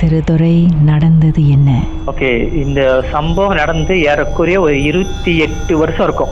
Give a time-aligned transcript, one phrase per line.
[0.00, 1.82] திருதுரை நடந்தது என்ன?
[2.06, 6.28] ஓகே இந்த சம்பவம் நடந்து ஏறக்குறைய ஒரு இருபத்தி எட்டு வருஷம் இருக்கும்.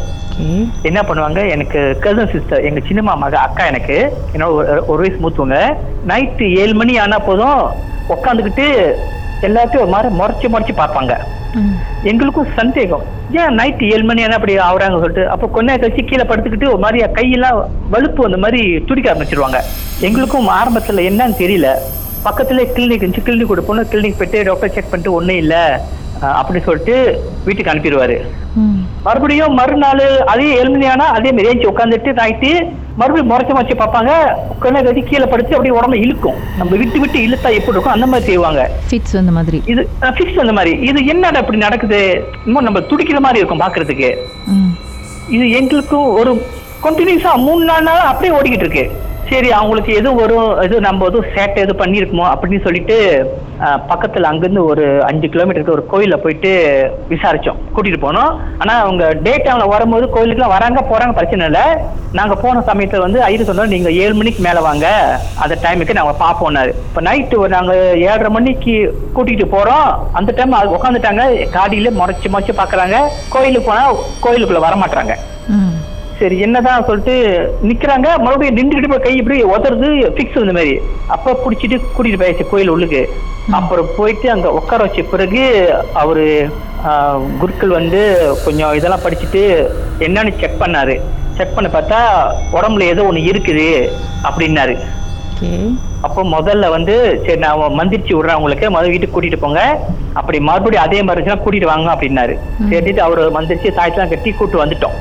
[0.83, 1.51] என்ன பண்ணுவாங்க?
[1.51, 5.77] எனக்கு கசன் சிஸ்டர் எங்க சின்னம்மா மக அக்கா எனக்கு என்னோட ஒரு- ஒரு வயசு மூத்தவங்க
[6.07, 7.71] நைட்டு ஏழு மணி ஆனா போதும்
[8.09, 8.97] உட்காந்துக்கிட்டு
[9.49, 11.15] எல்லாத்தையும் ஒரு மாதிரி முறைச்சு முறைச்சு பார்ப்பாங்க.
[12.11, 13.05] எங்களுக்கும் சந்தேகம்.
[13.41, 16.81] ஏன் நைட்டு ஏழு மணி ஆனா அப்படி ஆகுறாங்க சொல்லிட்டு அப்போ கொஞ்ச நேரம் கழிச்சு கீழே படுத்துக்கிட்டு ஒரு
[16.85, 17.59] மாதிரி கையெல்லாம்
[17.95, 19.61] வலுப்பு அந்த மாதிரி துடிக்க ஆரம்பிச்சிருவாங்க.
[20.09, 21.69] எங்களுக்கும் ஆரம்பத்துல என்னன்னு தெரியல.
[22.27, 23.91] பக்கத்துல கிளினிக் இருந்துச்சு கிளினிக் கூட போனோம்.
[23.93, 25.63] கிளினிக் போயிட்டு டாக்டர் செக் பண்ணிட்டு ஒன்றும் இல்லை.
[26.39, 26.97] அப்படின்னு சொல்லிட்டு
[27.47, 28.19] வீட்டுக்கு அனுப்பிடுவாரு.
[29.07, 32.53] மறுபடியும் மறுநாள் அதே ஏழு மணி ஆனா அதே மாதிரி ஏஞ்சி உட்காந்துட்டு நைட்டு
[32.97, 34.11] மறுபடியும் முறைச்சு முறைச்சு பார்ப்பாங்க.
[34.59, 36.35] கொஞ்ச கட்டி கீழே படுத்து அப்படியே உடம்பு இழுக்கும்.
[36.57, 37.93] நம்ம விட்டு விட்டு இழுத்தா எப்படி இருக்கும்?
[37.93, 38.71] அந்த மாதிரி செய்வாங்க.
[38.91, 39.63] ஃபிட்ஸ் வந்த மாதிரி.
[39.67, 40.73] இது ஃபிக்ஸ் அந்த மாதிரி.
[40.81, 42.01] இது என்னடா இப்படி நடக்குது?
[42.47, 44.11] இன்னும் நம்ம துடிக்கிற மாதிரி இருக்கும் பாக்குறதுக்கு
[44.47, 44.73] ம்.
[45.29, 46.33] இது எங்களுக்கும் ஒரு
[46.83, 48.85] கண்டினியூஸா மூணு நாலு நாள் அப்படியே ஓடிக்கிட்டு இருக்கு.
[49.29, 52.97] சரி அவங்களுக்கு எதுவும் வரும் எது நம்ம எதுவும் சேட்டை எதுவும் பண்ணியிருக்குமோ அப்படின்னு சொல்லிட்டு
[53.91, 56.51] பக்கத்தில் அங்கேருந்து ஒரு அஞ்சு கிலோமீட்டருக்கு ஒரு கோயிலில் போயிட்டு
[57.13, 58.33] விசாரித்தோம் கூட்டிகிட்டு போனோம்.
[58.63, 61.65] ஆனால் அவங்க டே டைமில் வரும்போது கோயிலுக்குலாம் வராங்க போகிறாங்க பிரச்சனை இல்லை.
[62.19, 64.87] நாங்கள் போன சமயத்தில் வந்து ஐயர் சொன்னோம் நீங்கள் ஏழு மணிக்கு மேலே வாங்க.
[65.45, 68.77] அந்த டைமுக்கு நாங்கள் பார்ப்போம்னாரு இப்போ நைட்டு நாங்கள் ஏழரை மணிக்கு
[69.17, 69.91] கூட்டிகிட்டு போகிறோம்
[70.21, 71.25] அந்த டைம் அது உட்காந்துட்டாங்க
[71.57, 72.99] காடியில் முறைச்சி முறைச்சி பார்க்குறாங்க
[73.35, 75.15] கோயிலுக்கு போனால் கோயிலுக்குள்ளே வரமாட்டாங்க
[76.19, 77.15] சரி என்னதான் சொல்லிட்டு
[77.69, 80.75] நிக்கிறாங்க மறுபடியும் நின்றுக்கிட்டு போய் கை இப்படி உதறது ஃபிக்ஸ் இந்த மாதிரி.
[81.15, 83.03] அப்ப புடிச்சிட்டு கூட்டிட்டு போயாச்சு கோயில் உள்ளுக்கு.
[83.59, 85.43] அப்புறம் போயிட்டு அங்க உட்கார வச்ச பிறகு
[86.03, 86.25] அவரு
[87.41, 88.01] குருக்கள் வந்து
[88.45, 89.43] கொஞ்சம் இதெல்லாம் படிச்சுட்டு
[90.07, 90.97] என்னன்னு செக் பண்ணாரு.
[91.39, 92.01] செக் பண்ண பார்த்தா
[92.59, 93.69] உடம்புல ஏதோ ஒண்ணு இருக்குது
[94.29, 94.77] அப்படின்னாரு.
[96.07, 96.95] அப்போ முதல்ல வந்து
[97.27, 99.63] சரி நான் மந்திரிச்சு விடுறேன் உங்களுக்கு முதல்ல வீட்டுக்கு கூட்டிட்டு போங்க.
[100.21, 102.35] அப்படி மறுபடியும் அதே மாதிரி இருந்துச்சுன்னா கூட்டிட்டு வாங்க அப்படின்னாரு.
[102.73, 104.97] சரிட்டு அவர் மந்திரிச்சு தாயத்தெல்லாம் கட்டி கூட்டு வந்துட்டோம்.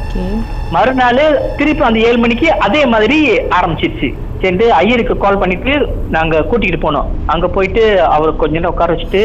[0.75, 1.23] மறுநாள்
[1.57, 3.17] திருப்பி அந்த ஏழு மணிக்கு அதே மாதிரி
[3.57, 4.09] ஆரம்பிச்சிருச்சு.
[4.41, 5.73] சரி ஐயருக்கு கால் பண்ணிட்டு
[6.15, 7.07] நாங்க கூட்டிட்டு போனோம்.
[7.33, 7.83] அங்க போயிட்டு
[8.15, 9.21] அவர் கொஞ்ச நேரம் உட்கார வச்சுட்டு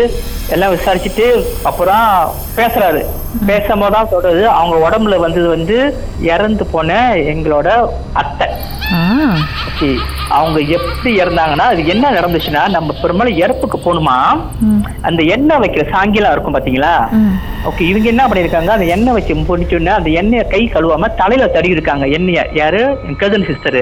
[0.54, 1.26] எல்லாம் விசாரிச்சுட்டு
[1.70, 2.06] அப்புறம்
[2.58, 3.02] பேசுறாரு.
[3.50, 5.76] பேசும்போது தான் சொல்றது அவங்க உடம்புல வந்தது வந்து
[6.34, 7.00] இறந்து போன
[7.32, 7.68] எங்களோட
[8.22, 8.48] அத்தை.
[10.38, 14.16] அவங்க எப்படி இறந்தாங்கன்னா அது என்ன நடந்துச்சுன்னா நம்ம பெரும்பாலும் இறப்புக்கு போகணுமா?
[15.08, 16.92] அந்த எண்ணெய் வைக்கிற சாங்கிலாம் இருக்கும் பாத்தீங்களா?
[17.70, 22.06] ஓகே இவங்க என்ன பண்ணிருக்காங்க அந்த எண்ணெய் வச்சு முடிச்சோடனே அந்த எண்ணெயை கை கழுவாம தலையில தடவி இருக்காங்க
[22.18, 22.44] எண்ணெயை.
[22.60, 22.82] யாரு?
[23.08, 23.80] என் கதன் சிஸ்டர்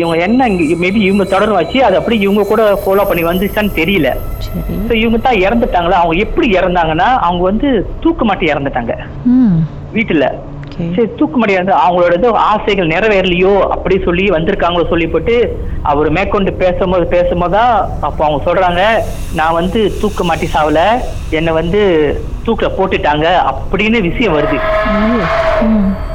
[0.00, 4.08] இவங்க எண்ணெய் மேபி இவங்க தொடர்ந்து வச்சு அது அப்படி இவங்க கூட ஃபாலோ பண்ணி வந்துச்சான்னு தெரியல.
[4.88, 5.98] ஸோ இவங்க தான் இறந்துட்டாங்களா?
[6.02, 7.68] அவங்க எப்படி இறந்தாங்கன்னா அவங்க வந்து
[8.04, 8.94] தூக்கு மாட்டி இறந்துட்டாங்க.
[9.98, 10.26] வீட்டுல.
[10.76, 15.36] சரி தூக்கு மாட்டி இறந்து அவங்களோட ஆசைகள் நிறைவேறலையோ அப்படி சொல்லி வந்திருக்காங்களோ சொல்லி போட்டு
[15.82, 18.82] அவர் மேற்கொண்டு பேசும்போது பேசும்போதுதான் அப்போ அவங்க சொல்றாங்க
[19.34, 20.82] நான் வந்து தூக்கு மாட்டி சாவல
[21.30, 21.80] என்னை வந்து
[22.46, 24.58] தூக்குல போட்டுட்டாங்க அப்படின்னு விஷயம் வருது.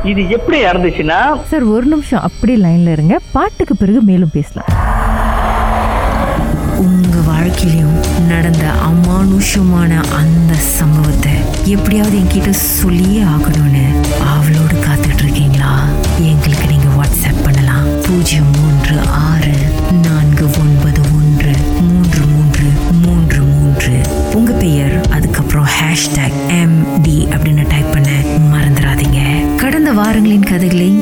[0.03, 3.17] இது எப்படி நடந்துச்சுன்னா சார் ஒரு நிமிஷம் அப்படியே லைன்ல இருங்க.
[3.31, 4.71] பாட்டுக்கு பிறகு மேலும் பேசலாம்.
[7.47, 11.31] வாழ்க்கையிலையும் நடந்த அமானுஷமான அந்த சம்பவத்தை
[11.65, 13.83] எப்படியாவது என்கிட்ட சொல்லியே ஆகணும்னு
[14.19, 15.85] அவளோடு காத்துட்டு இருக்கீங்களா
[16.19, 18.01] எங்களுக்கு நீங்க வாட்ஸ்அப் பண்ணலாம்.
[18.01, 19.53] பூஜ்ஜியம் மூன்று ஆறு
[20.01, 22.65] நான்கு ஒன்பது ஒன்று மூன்று மூன்று
[23.01, 24.01] மூன்று மூன்று.
[24.33, 28.09] உங்க பெயர் அதுக்கப்புறம் ஹேஷ்டேக் எம் டி அப்படின்னு டைப் பண்ண
[28.53, 29.55] மறந்துடாதீங்க.
[29.55, 31.01] கடந்த வாரங்களின் கதைகளை